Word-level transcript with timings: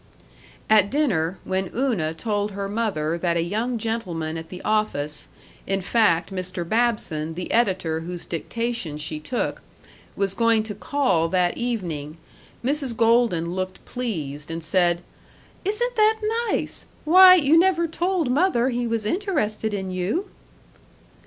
§4 0.67 0.77
At 0.79 0.89
dinner, 0.89 1.37
when 1.43 1.69
Una 1.75 2.11
told 2.15 2.53
her 2.53 2.67
mother 2.67 3.19
that 3.19 3.37
a 3.37 3.43
young 3.43 3.77
gentleman 3.77 4.35
at 4.35 4.49
the 4.49 4.59
office 4.63 5.27
in 5.67 5.79
fact, 5.79 6.33
Mr. 6.33 6.67
Babson, 6.67 7.35
the 7.35 7.51
editor 7.51 7.99
whose 7.99 8.25
dictation 8.25 8.97
she 8.97 9.19
took 9.19 9.61
was 10.15 10.33
going 10.33 10.63
to 10.63 10.73
call 10.73 11.29
that 11.29 11.55
evening, 11.55 12.17
Mrs. 12.65 12.97
Golden 12.97 13.53
looked 13.53 13.85
pleased, 13.85 14.49
and 14.49 14.63
said: 14.63 15.03
"Isn't 15.63 15.95
that 15.95 16.19
nice! 16.49 16.87
Why, 17.05 17.35
you 17.35 17.55
never 17.59 17.85
told 17.87 18.31
mother 18.31 18.69
he 18.69 18.87
was 18.87 19.05
interested 19.05 19.71
in 19.71 19.91
you!" 19.91 20.31